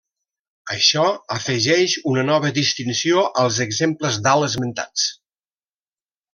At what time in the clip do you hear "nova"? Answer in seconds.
2.31-2.51